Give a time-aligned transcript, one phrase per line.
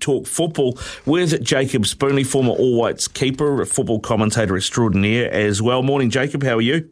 [0.00, 5.82] talk football with Jacob Spoonley, former All Whites keeper, football commentator extraordinaire as well.
[5.82, 6.42] Morning, Jacob.
[6.42, 6.88] How are you?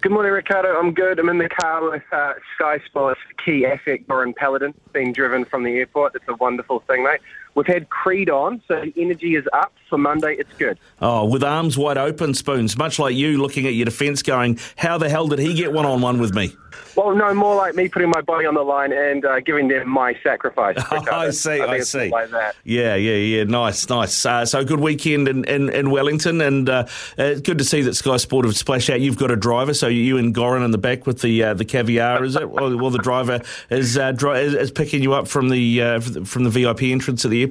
[0.00, 0.78] Good morning, Ricardo.
[0.78, 1.18] I'm good.
[1.18, 5.64] I'm in the car with uh, Sky Sports key asset, Goran Paladin, being driven from
[5.64, 6.14] the airport.
[6.14, 7.20] It's a wonderful thing, mate.
[7.58, 10.36] We've had Creed on, so the energy is up for Monday.
[10.38, 10.78] It's good.
[11.02, 14.96] Oh, with arms wide open, Spoons, much like you looking at your defence going, how
[14.96, 16.54] the hell did he get one on one with me?
[16.94, 19.88] Well, no, more like me putting my body on the line and uh, giving them
[19.88, 20.76] my sacrifice.
[20.90, 22.08] Oh, I see, I, I see.
[22.08, 22.54] Like that.
[22.64, 23.44] Yeah, yeah, yeah.
[23.44, 24.24] Nice, nice.
[24.24, 27.94] Uh, so good weekend in, in, in Wellington, and uh, it's good to see that
[27.94, 29.00] Sky Sport have splashed out.
[29.00, 31.64] You've got a driver, so you and Goran in the back with the uh, the
[31.64, 32.48] caviar, is it?
[32.50, 36.44] well, the driver is, uh, dri- is, is picking you up from the uh, from
[36.44, 37.47] the VIP entrance at the airport.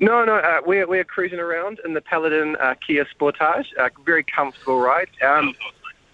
[0.00, 3.66] No, no, uh, we're, we're cruising around in the Paladin uh, Kia Sportage.
[3.78, 5.08] Uh, very comfortable ride.
[5.24, 5.54] Um,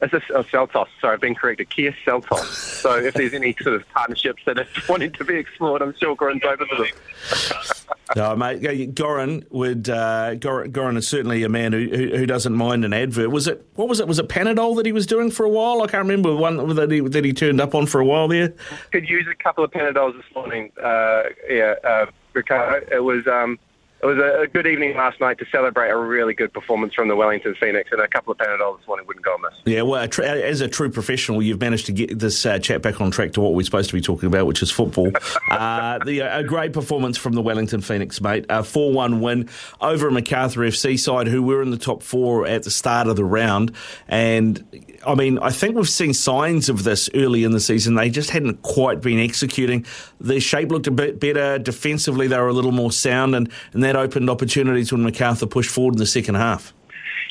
[0.01, 0.87] it's a oh, Seltos.
[1.01, 1.71] Sorry, I've been corrected.
[1.71, 2.45] Kia Seltos.
[2.45, 6.15] So if there's any sort of partnerships that are wanting to be explored, I'm sure
[6.15, 7.97] Goran's open to them.
[8.17, 8.95] no, mate.
[8.95, 9.89] Goran would.
[9.89, 13.31] Uh, Goran, Goran is certainly a man who, who, who doesn't mind an advert.
[13.31, 14.07] Was it what was it?
[14.07, 15.83] Was it Panadol that he was doing for a while?
[15.83, 18.55] I can't remember one that he that he turned up on for a while there.
[18.93, 20.71] Could use a couple of Panadols this morning.
[20.81, 22.87] Uh, yeah, uh, Ricardo.
[22.91, 23.27] It was.
[23.27, 23.59] Um,
[24.01, 27.17] it was a, good evening last night to celebrate a really good performance from the
[27.17, 29.55] Wellington Phoenix, and a couple of Panadols this morning wouldn't go amiss.
[29.65, 33.11] Yeah, well, as a true professional, you've managed to get this uh, chat back on
[33.11, 35.11] track to what we're supposed to be talking about, which is football.
[35.51, 38.47] uh, the, a great performance from the Wellington Phoenix, mate.
[38.49, 39.49] A 4 1 win
[39.81, 43.25] over Macarthur FC side who were in the top four at the start of the
[43.25, 43.73] round.
[44.07, 44.65] And
[45.07, 47.95] I mean, I think we've seen signs of this early in the season.
[47.95, 49.87] They just hadn't quite been executing.
[50.21, 51.59] Their shape looked a bit better.
[51.59, 55.71] Defensively, they were a little more sound, and, and that opened opportunities when Macarthur pushed
[55.71, 56.75] forward in the second half.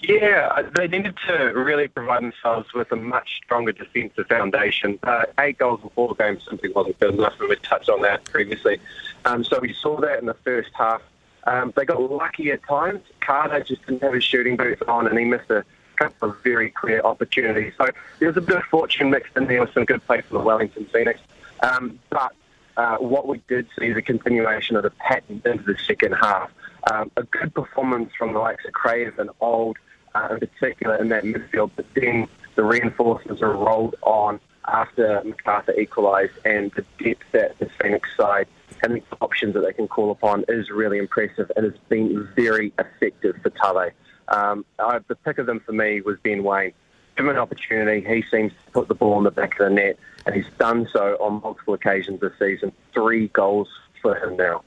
[0.01, 4.97] Yeah, they needed to really provide themselves with a much stronger defensive foundation.
[5.03, 8.23] Uh, eight goals in four games simply wasn't good enough, and we touched on that
[8.25, 8.79] previously.
[9.25, 11.01] Um, so we saw that in the first half.
[11.45, 13.01] Um, they got lucky at times.
[13.21, 15.63] Carter just didn't have his shooting boots on, and he missed a
[15.95, 17.73] couple of very clear opportunities.
[17.77, 17.87] So
[18.19, 20.43] there was a bit of fortune mixed in there with some good play for the
[20.43, 21.19] Wellington Phoenix.
[21.61, 22.33] Um, but
[22.77, 26.51] uh, what we did see is a continuation of the pattern into the second half.
[26.91, 29.77] Um, a good performance from the likes of Kraev and Old,
[30.15, 35.73] uh, in particular in that midfield, but then the reinforcements are rolled on after Macarthur
[35.79, 38.47] equalised, and the depth that the Phoenix side
[38.83, 42.73] and the options that they can call upon is really impressive and has been very
[42.77, 43.91] effective for Talay.
[44.27, 46.73] Um, I, the pick of them for me was Ben Waine.
[47.17, 49.97] Given an opportunity, he seems to put the ball in the back of the net,
[50.27, 52.71] and he's done so on multiple occasions this season.
[52.93, 53.67] Three goals
[54.03, 54.63] for him now.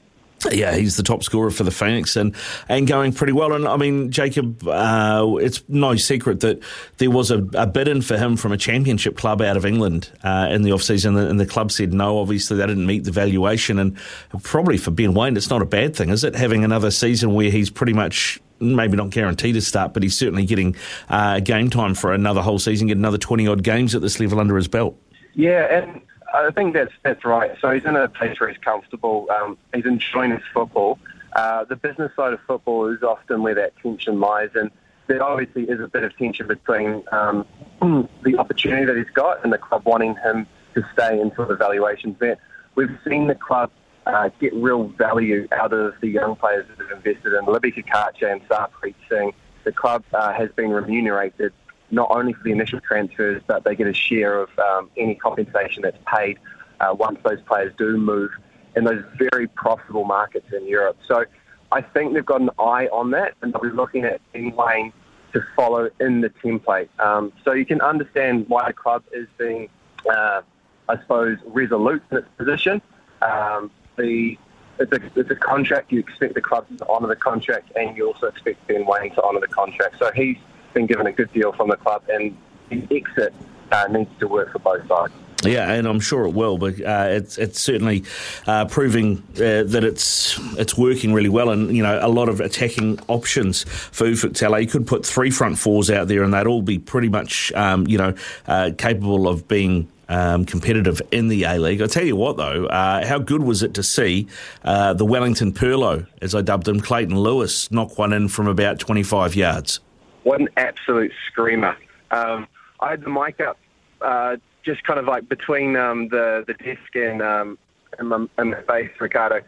[0.49, 2.35] Yeah, he's the top scorer for the Phoenix and,
[2.67, 3.53] and going pretty well.
[3.53, 6.61] And I mean, Jacob, uh, it's no secret that
[6.97, 10.09] there was a, a, bid in for him from a championship club out of England
[10.23, 12.19] uh, in the off season, and the club said no.
[12.19, 13.97] Obviously, they didn't meet the valuation, and
[14.43, 16.35] probably for Ben Waine, it's not a bad thing, is it?
[16.35, 20.45] Having another season where he's pretty much maybe not guaranteed to start, but he's certainly
[20.45, 20.75] getting
[21.09, 24.39] uh, game time for another whole season, get another 20 odd games at this level
[24.39, 24.95] under his belt.
[25.33, 26.01] Yeah, and
[26.33, 27.51] I think that's that's right.
[27.61, 29.27] So he's in a place where he's comfortable.
[29.29, 30.99] Um, he's enjoying his football.
[31.33, 34.71] Uh, the business side of football is often where that tension lies, and
[35.07, 37.45] there obviously is a bit of tension between um,
[38.23, 42.19] the opportunity that he's got and the club wanting him to stay until the valuation's
[42.19, 42.39] met.
[42.75, 43.71] We've seen the club
[44.05, 48.21] uh, get real value out of the young players that have invested in Libby Cacace
[48.21, 49.33] and Sarpreet Singh.
[49.63, 51.53] The club uh, has been remunerated
[51.91, 55.83] not only for the initial transfers, but they get a share of um, any compensation
[55.83, 56.39] that's paid
[56.79, 58.31] uh, once those players do move
[58.75, 60.97] in those very profitable markets in Europe.
[61.07, 61.25] So
[61.71, 64.93] I think they've got an eye on that, and they'll be looking at Ben Waine
[65.33, 66.89] to follow in the template.
[66.99, 69.69] Um, so you can understand why the club is being,
[70.09, 70.41] uh,
[70.89, 72.81] I suppose, resolute in its position.
[73.21, 74.37] Um, the
[74.79, 75.91] it's a, it's a contract.
[75.91, 79.23] You expect the club to honour the contract, and you also expect Ben Waine to
[79.23, 79.97] honour the contract.
[79.99, 80.37] So he's
[80.73, 82.35] been given a good deal from the club, and
[82.69, 83.33] the exit
[83.71, 85.13] uh, needs to work for both sides.
[85.43, 88.03] Yeah, and I'm sure it will, but uh, it's it's certainly
[88.45, 92.39] uh, proving uh, that it's it's working really well, and you know a lot of
[92.39, 94.61] attacking options for Ufuk Talay.
[94.61, 97.87] You could put three front fours out there, and they'd all be pretty much um,
[97.87, 98.13] you know
[98.47, 101.81] uh, capable of being um, competitive in the A League.
[101.81, 104.27] I tell you what, though, uh, how good was it to see
[104.63, 108.77] uh, the Wellington Pirlo, as I dubbed him, Clayton Lewis, knock one in from about
[108.77, 109.79] 25 yards?
[110.23, 111.77] What an absolute screamer!
[112.11, 112.47] Um,
[112.79, 113.57] I had the mic up
[114.01, 117.57] uh, just kind of like between um, the the desk and um,
[117.99, 119.41] and, my, and my face, Ricardo.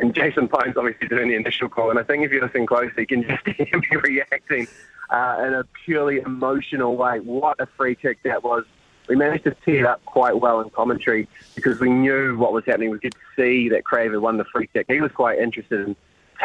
[0.00, 3.02] And Jason Pine's obviously doing the initial call, and I think if you listen closely,
[3.02, 4.68] you can just hear me reacting
[5.10, 7.18] uh, in a purely emotional way.
[7.18, 8.64] What a free kick that was!
[9.08, 12.64] We managed to tee it up quite well in commentary because we knew what was
[12.64, 12.90] happening.
[12.90, 14.86] We could see that Kraev had won the free kick.
[14.88, 15.96] He was quite interested in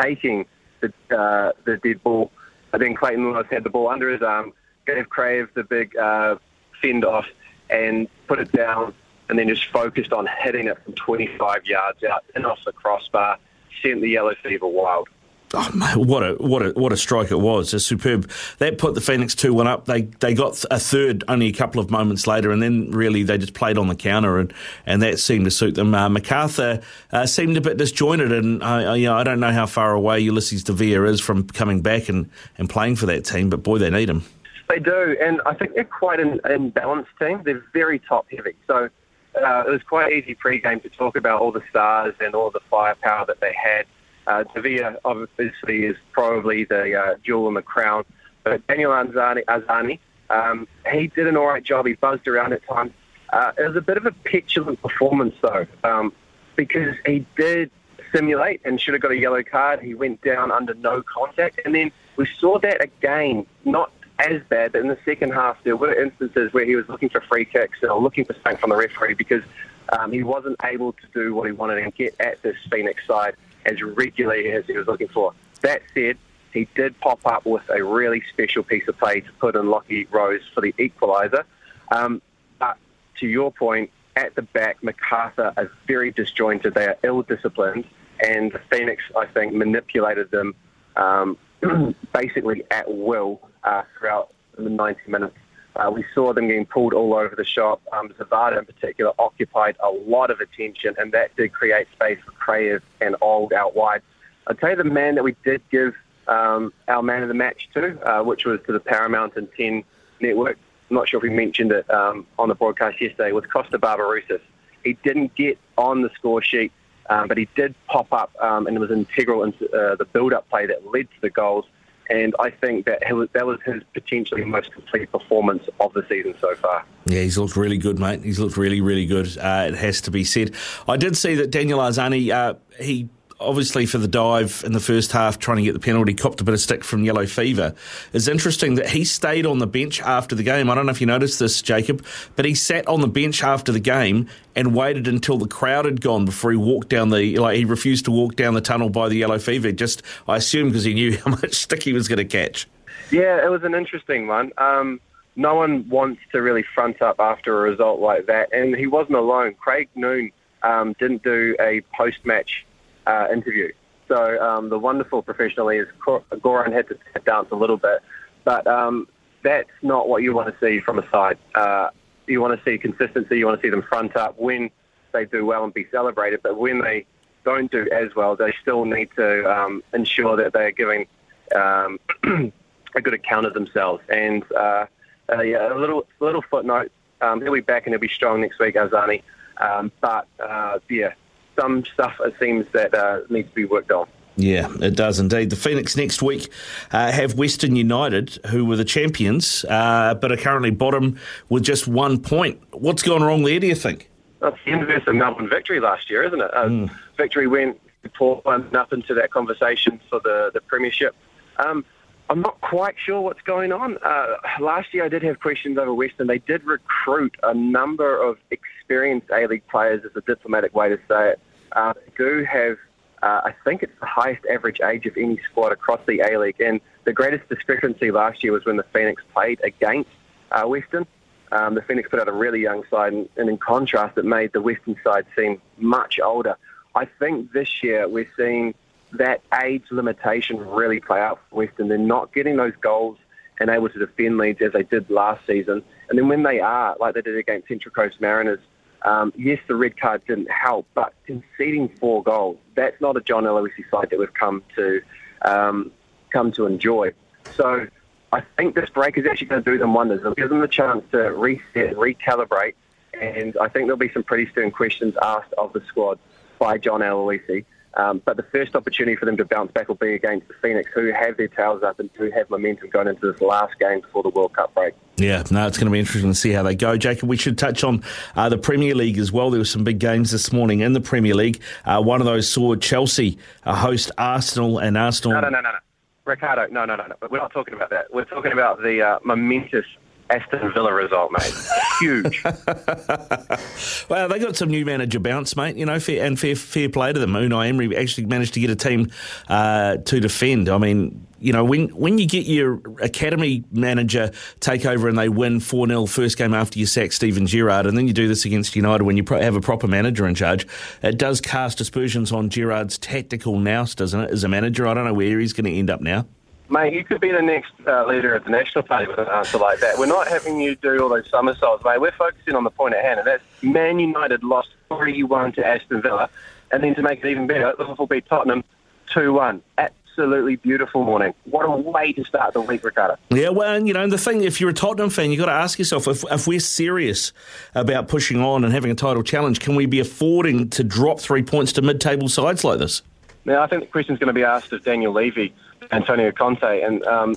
[0.01, 0.47] taking
[0.81, 2.31] the uh, the dead ball,
[2.75, 4.51] but then Clayton Lewis had the ball under his arm,
[4.85, 6.35] gave Kraev the big uh,
[6.81, 7.25] fend off
[7.69, 8.93] and put it down
[9.29, 13.37] and then just focused on hitting it from 25 yards out and off the crossbar,
[13.81, 15.07] sent the yellow fever wild.
[15.53, 17.73] Oh, mate, what a what a what a strike it was!
[17.73, 18.29] A superb.
[18.57, 19.85] That put the Phoenix two one up.
[19.85, 23.37] They they got a third only a couple of moments later, and then really they
[23.37, 24.53] just played on the counter, and,
[24.85, 25.93] and that seemed to suit them.
[25.93, 26.81] Uh, Macarthur
[27.11, 30.23] uh, seemed a bit disjointed, and I, you know, I don't know how far away
[30.23, 33.89] Ulises Dávila is from coming back and, and playing for that team, but boy, they
[33.89, 34.23] need him.
[34.67, 37.43] They do, and I think they're quite an imbalanced team.
[37.43, 38.55] They're very top heavy.
[38.65, 38.89] So
[39.35, 42.61] uh, it was quite easy pre-game to talk about all the stars and all the
[42.69, 43.85] firepower that they had.
[44.27, 48.03] Uh, Vere obviously is probably the uh, jewel in the crown,
[48.43, 49.99] but Daniel Arzani, Arzani
[50.29, 51.85] um, he did an all right job.
[51.85, 52.91] He buzzed around at times.
[53.31, 56.13] Uh, it was a bit of a petulant performance though, um,
[56.55, 57.71] because he did
[58.13, 59.81] simulate and should have got a yellow card.
[59.81, 64.71] He went down under no contact, and then we saw that again, not as bad,
[64.71, 67.79] but in the second half, there were instances where he was looking for free kicks
[67.83, 69.43] or looking for something from the referee because
[69.89, 73.35] um, he wasn't able to do what he wanted and get at this Phoenix side
[73.65, 75.33] as regularly as he was looking for.
[75.61, 76.17] That said,
[76.53, 80.05] he did pop up with a really special piece of play to put in Lockie
[80.05, 81.43] Rose for the equaliser.
[81.91, 82.21] Um,
[82.59, 82.77] but
[83.19, 86.73] to your point, at the back, Macarthur are very disjointed.
[86.73, 87.85] They are ill-disciplined,
[88.25, 90.55] and the Phoenix, I think, manipulated them
[90.95, 91.37] um,
[92.13, 95.35] basically at will uh, throughout the 90 minutes.
[95.75, 97.81] Uh, we saw them getting pulled all over the shop.
[97.91, 102.31] Um, Zawada, in particular, occupied a lot of attention, and that did create space for
[102.31, 104.01] Kraev and Old out wide.
[104.47, 105.95] I'll tell you the man that we did give
[106.27, 109.83] um, our man of the match to, uh, which was to the Paramount and 10
[110.21, 110.57] network.
[110.89, 114.41] I'm not sure if we mentioned it um, on the broadcast yesterday, was Kosta Barbarouses.
[114.83, 116.71] He didn't get on the score sheet,
[117.09, 120.47] um, but he did pop up um, and it was integral into uh, the build-up
[120.49, 121.65] play that led to the goals
[122.09, 126.35] and I think that was, that was his potentially most complete performance of the season
[126.39, 126.85] so far.
[127.05, 128.23] Yeah, he's looked really good, mate.
[128.23, 129.37] He's looked really, really good.
[129.37, 130.55] Uh, it has to be said.
[130.87, 133.09] I did see that Daniel Arzani, uh, he
[133.39, 136.43] obviously for the dive in the first half, trying to get the penalty, copped a
[136.43, 137.73] bit of stick from yellow fever.
[138.13, 140.69] It's interesting that he stayed on the bench after the game.
[140.69, 142.05] I don't know if you noticed this, Jacob,
[142.35, 146.01] but he sat on the bench after the game and waited until the crowd had
[146.01, 149.09] gone before he walked down the like he refused to walk down the tunnel by
[149.09, 149.71] the yellow fever.
[149.71, 152.67] Just I assume because he knew how much stick he was going to catch.
[153.11, 154.51] Yeah, it was an interesting one.
[154.57, 154.99] Um,
[155.35, 159.17] no one wants to really front up after a result like that, and he wasn't
[159.17, 159.53] alone.
[159.55, 160.31] Craig Noon
[160.63, 162.64] um, didn't do a post-match
[163.07, 163.71] uh, interview.
[164.07, 167.99] So um, the wonderful professional is Goran had to dance a little bit,
[168.43, 169.07] but um,
[169.43, 171.37] that's not what you want to see from a side.
[171.55, 171.89] Uh,
[172.27, 173.37] you want to see consistency.
[173.37, 174.69] You want to see them front up when
[175.11, 176.41] they do well and be celebrated.
[176.43, 177.05] But when they
[177.43, 181.07] don't do as well, they still need to um, ensure that they are giving
[181.55, 181.99] um,
[182.95, 184.03] a good account of themselves.
[184.09, 184.85] And uh,
[185.31, 186.91] uh, yeah, a little little footnote.
[187.21, 189.23] Um, he'll be back and he'll be strong next week, Arzani.
[189.57, 191.13] Um, but uh, yeah,
[191.59, 194.07] some stuff it seems that uh, needs to be worked on.
[194.37, 195.49] Yeah, it does indeed.
[195.49, 196.51] The Phoenix next week
[196.91, 201.87] uh, have Western United, who were the champions, uh, but are currently bottom with just
[201.87, 202.61] one point.
[202.71, 204.09] What's gone wrong there, do you think?
[204.41, 206.53] That's the inverse of Melbourne victory last year, isn't it?
[206.53, 206.91] Uh, mm.
[207.15, 207.79] Victory went
[208.13, 211.15] Portland up into that conversation for the, the premiership.
[211.57, 211.85] Um,
[212.29, 213.97] I'm not quite sure what's going on.
[213.99, 216.27] Uh, last year I did have questions over Western.
[216.27, 221.31] They did recruit a number of experienced A-League players, is a diplomatic way to say
[221.31, 221.39] it.
[221.73, 222.77] Uh, do have,
[223.21, 226.59] uh, I think it's the highest average age of any squad across the A-League.
[226.59, 230.09] And the greatest discrepancy last year was when the Phoenix played against
[230.51, 231.05] uh, Western.
[231.51, 234.51] Um, the Phoenix put out a really young side, and, and in contrast, it made
[234.51, 236.57] the Western side seem much older.
[236.95, 238.73] I think this year we're seeing
[239.15, 241.87] that age limitation really play out for Western.
[241.87, 243.17] They're not getting those goals
[243.59, 245.81] and able to defend leads as they did last season.
[246.09, 248.59] And then when they are, like they did against Central Coast Mariners,
[249.03, 253.43] um, yes, the red card didn't help, but conceding four goals, that's not a John
[253.43, 255.01] Aloisi side that we've come to
[255.43, 255.91] um,
[256.31, 257.13] come to enjoy.
[257.55, 257.87] So
[258.31, 260.21] I think this break is actually going to do them wonders.
[260.21, 262.73] It'll give them a chance to reset, recalibrate,
[263.13, 266.17] and I think there'll be some pretty stern questions asked of the squad
[266.57, 267.63] by John Aloisi.
[267.95, 270.89] Um, but the first opportunity for them to bounce back will be against the Phoenix,
[270.93, 274.23] who have their tails up and who have momentum going into this last game before
[274.23, 274.93] the World Cup break.
[275.17, 276.97] Yeah, no, it's going to be interesting to see how they go.
[276.97, 278.03] Jacob, we should touch on
[278.35, 279.49] uh, the Premier League as well.
[279.49, 281.61] There were some big games this morning in the Premier League.
[281.85, 285.33] Uh, one of those saw Chelsea uh, host Arsenal and Arsenal.
[285.33, 285.77] No, no, no, no, no.
[286.25, 287.15] Ricardo, no, no, no, no.
[287.29, 288.11] We're not talking about that.
[288.11, 289.85] We're talking about the uh, momentous
[290.29, 291.53] Aston Villa result, mate.
[291.99, 292.43] Huge.
[294.09, 295.75] well, they got some new manager bounce, mate.
[295.75, 297.33] You know, fair, and fair, fair play to them.
[297.33, 299.11] Unai Emery actually managed to get a team
[299.49, 300.67] uh, to defend.
[300.67, 305.29] I mean, you know, when when you get your academy manager take over and they
[305.29, 308.45] win 4 0 first game after you sack Steven Gerrard, and then you do this
[308.45, 310.65] against United when you have a proper manager in charge,
[311.03, 314.87] it does cast aspersions on Gerrard's tactical nous, doesn't it, as a manager?
[314.87, 316.25] I don't know where he's going to end up now.
[316.69, 319.57] Mate, you could be the next uh, leader of the National Party with an answer
[319.57, 319.99] like that.
[319.99, 322.01] We're not having you do all those somersaults, mate.
[322.01, 326.01] We're focusing on the point at hand, and that's Man United lost 3-1 to Aston
[326.01, 326.29] Villa,
[326.71, 328.63] and then to make it even better, Liverpool beat Tottenham
[329.11, 329.61] 2-1.
[329.77, 331.35] Absolutely beautiful morning.
[331.43, 333.17] What a way to start the week, Ricardo.
[333.29, 335.77] Yeah, well, you know, the thing, if you're a Tottenham fan, you've got to ask
[335.77, 337.31] yourself if, if we're serious
[337.75, 341.43] about pushing on and having a title challenge, can we be affording to drop three
[341.43, 343.03] points to mid table sides like this?
[343.45, 345.53] Now, I think the question's going to be asked of Daniel Levy
[345.91, 346.81] Antonio Conte.
[346.81, 347.35] And um,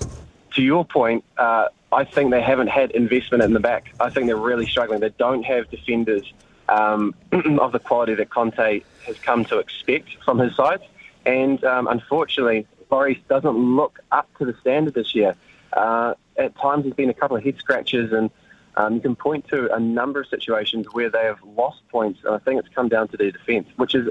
[0.54, 3.92] to your point, uh, I think they haven't had investment in the back.
[3.98, 5.00] I think they're really struggling.
[5.00, 6.32] They don't have defenders
[6.68, 10.82] um, of the quality that Conte has come to expect from his sides.
[11.24, 15.34] And um, unfortunately, Lloris doesn't look up to the standard this year.
[15.72, 18.30] Uh, at times, there's been a couple of head scratches, and
[18.76, 22.20] um, you can point to a number of situations where they have lost points.
[22.24, 24.08] And I think it's come down to their defence, which is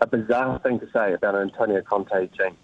[0.00, 2.56] a bizarre thing to say about an Antonio Conte team.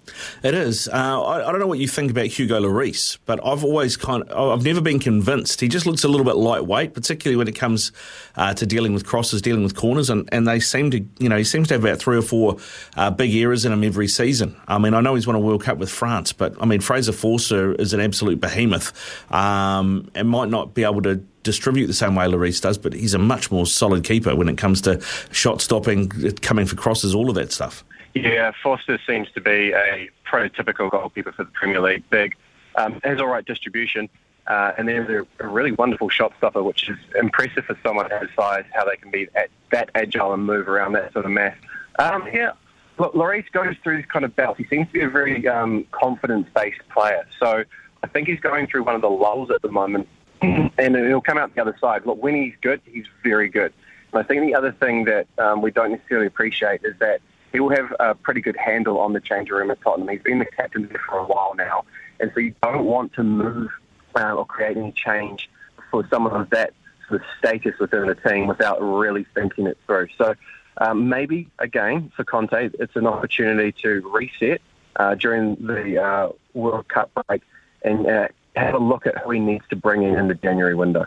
[0.43, 0.89] It is.
[0.89, 4.23] Uh, I, I, don't know what you think about Hugo Lloris, but I've always kind
[4.25, 5.61] of, I've never been convinced.
[5.61, 7.93] He just looks a little bit lightweight, particularly when it comes
[8.37, 11.37] uh, to dealing with crosses, dealing with corners, and, and they seem to, you know,
[11.37, 12.57] he seems to have about three or four
[12.97, 14.57] uh, big errors in him every season.
[14.67, 17.13] I mean, I know he's won a World Cup with France, but I mean, Fraser
[17.13, 18.93] Forster is an absolute behemoth
[19.33, 23.15] um, and might not be able to distribute the same way Lloris does, but he's
[23.15, 25.01] a much more solid keeper when it comes to
[25.31, 26.11] shot stopping,
[26.43, 27.85] coming for crosses, all of that stuff.
[28.15, 32.03] Yeah, Forster seems to be a prototypical goalkeeper for the Premier League.
[32.11, 32.35] Big,
[32.75, 34.09] um, has all right distribution,
[34.49, 38.65] uh, and then a really wonderful shot stopper, which is impressive for someone his size,
[38.73, 41.57] how they can be at, that agile and move around that sort of mass.
[41.99, 42.53] Um, yeah,
[42.99, 44.57] look, Lloris goes through this kind of belt.
[44.59, 47.27] He seems to be a very um, confidence-based player.
[47.39, 47.65] So
[48.03, 50.09] I think he's going through one of the lulls at the moment
[50.43, 52.07] and he'll come out the other side.
[52.07, 53.73] Look, when he's good, he's very good.
[54.13, 57.21] And I think the other thing that um, we don't necessarily appreciate is that
[57.53, 60.09] he will have a pretty good handle on the change room at Tottenham.
[60.09, 61.85] He's been the captain there for a while now,
[62.21, 63.71] and so you don't want to move
[64.15, 65.49] uh, or create any change
[65.91, 66.73] for someone of that
[67.09, 70.09] sort of status within the team without really thinking it through.
[70.19, 70.35] So
[70.79, 74.61] um, maybe again for Conte, it's an opportunity to reset
[74.97, 77.43] uh, during the uh, World Cup break
[77.83, 78.29] and uh,
[78.65, 81.07] have a look at who he needs to bring in in the January window.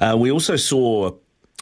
[0.00, 1.12] Uh, we also saw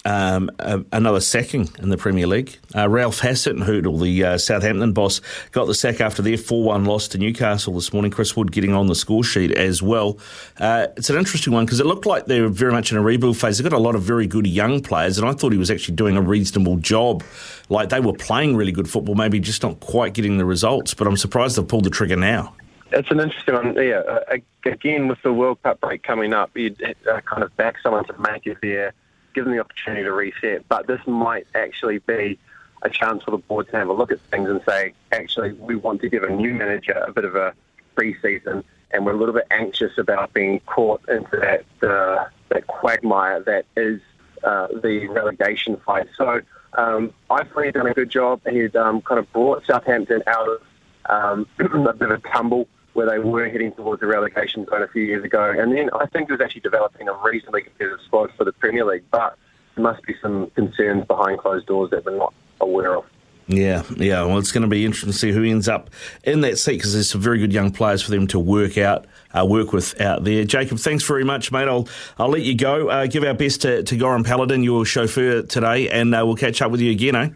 [0.05, 0.51] um,
[0.93, 2.59] another sacking in the Premier League.
[2.77, 7.09] Uh, Ralph Hasenhüttl, the uh, Southampton boss, got the sack after their 4 1 loss
[7.09, 8.11] to Newcastle this morning.
[8.11, 10.19] Chris Wood getting on the score sheet as well.
[10.59, 13.03] Uh, it's an interesting one because it looked like they were very much in a
[13.03, 13.57] rebuild phase.
[13.57, 15.95] They've got a lot of very good young players, and I thought he was actually
[15.95, 17.25] doing a reasonable job.
[17.71, 21.07] Like they were playing really good football, maybe just not quite getting the results, but
[21.07, 22.55] I'm surprised they've pulled the trigger now.
[22.95, 23.75] It's an interesting one.
[23.75, 27.75] Yeah, uh, again, with the World Cup break coming up, you'd uh, kind of back
[27.83, 28.93] someone to make it there,
[29.35, 30.69] give them the opportunity to reset.
[30.69, 32.39] But this might actually be
[32.83, 35.75] a chance for the board to have a look at things and say, actually, we
[35.75, 37.53] want to give a new manager a bit of a
[37.97, 43.41] pre-season, and we're a little bit anxious about being caught into that uh, that quagmire
[43.41, 44.01] that is
[44.45, 46.07] uh, the relegation fight.
[46.17, 46.43] So
[46.75, 48.41] um, I thought he'd done a good job.
[48.49, 50.63] He'd um, kind of brought Southampton out of
[51.07, 54.89] um, a bit of a tumble where they were heading towards the relegation zone a
[54.89, 55.55] few years ago.
[55.57, 58.85] And then I think it was actually developing a reasonably competitive squad for the Premier
[58.85, 59.05] League.
[59.11, 59.37] But
[59.75, 63.05] there must be some concerns behind closed doors that we're not aware of.
[63.47, 64.25] Yeah, yeah.
[64.25, 65.91] Well, it's going to be interesting to see who ends up
[66.23, 69.07] in that seat because there's some very good young players for them to work out,
[69.39, 70.45] uh, work with out there.
[70.45, 71.69] Jacob, thanks very much, mate.
[71.69, 71.87] I'll
[72.19, 72.89] I'll let you go.
[72.89, 76.63] Uh, give our best to, to Goran Paladin, your chauffeur today, and uh, we'll catch
[76.63, 77.29] up with you again, eh?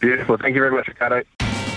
[0.00, 0.36] Beautiful.
[0.36, 1.22] Thank you very much, Ricardo.